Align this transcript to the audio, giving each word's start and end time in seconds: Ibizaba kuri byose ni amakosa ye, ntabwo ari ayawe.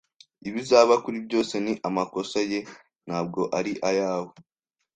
Ibizaba 0.47 0.93
kuri 1.03 1.17
byose 1.25 1.53
ni 1.63 1.73
amakosa 1.87 2.39
ye, 2.51 2.59
ntabwo 3.05 3.41
ari 3.57 3.73
ayawe. 3.89 4.31